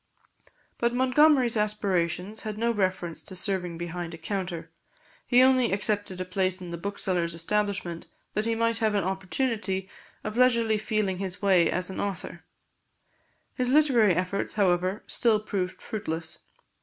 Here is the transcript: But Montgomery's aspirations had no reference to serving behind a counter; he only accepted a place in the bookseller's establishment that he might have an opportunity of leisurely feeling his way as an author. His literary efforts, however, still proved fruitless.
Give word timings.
But 0.79 0.95
Montgomery's 0.95 1.55
aspirations 1.55 2.41
had 2.41 2.57
no 2.57 2.71
reference 2.71 3.21
to 3.21 3.35
serving 3.35 3.77
behind 3.77 4.15
a 4.15 4.17
counter; 4.17 4.71
he 5.27 5.43
only 5.43 5.71
accepted 5.71 6.19
a 6.19 6.25
place 6.25 6.59
in 6.59 6.71
the 6.71 6.77
bookseller's 6.79 7.35
establishment 7.35 8.07
that 8.33 8.45
he 8.45 8.55
might 8.55 8.79
have 8.79 8.95
an 8.95 9.03
opportunity 9.03 9.87
of 10.23 10.37
leisurely 10.37 10.79
feeling 10.79 11.19
his 11.19 11.39
way 11.43 11.69
as 11.69 11.91
an 11.91 11.99
author. 11.99 12.43
His 13.53 13.69
literary 13.69 14.15
efforts, 14.15 14.55
however, 14.55 15.03
still 15.05 15.39
proved 15.39 15.79
fruitless. 15.83 16.39